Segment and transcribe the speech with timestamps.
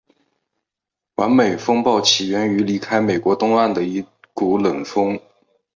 [1.17, 5.15] 完美风暴起源于离开美国东岸的一股冷锋。